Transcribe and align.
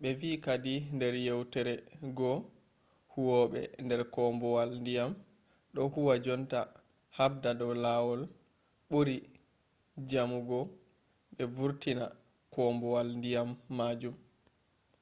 be 0.00 0.08
vi 0.20 0.30
kadi 0.46 0.74
nder 0.96 1.14
yewtore 1.26 1.74
goo 2.16 2.36
‘’huwobe 3.12 3.60
der 3.88 4.02
koombuwal-diyam 4.14 5.12
do 5.74 5.82
huwa 5.94 6.14
jonta 6.24 6.60
habda 7.18 7.50
do 7.60 7.66
lawol 7.84 8.20
buri 8.90 9.16
jamugo 10.10 10.58
be 11.34 11.42
vurtina 11.56 12.04
koombuwal-diyam 12.52 13.48
majum 13.76 14.16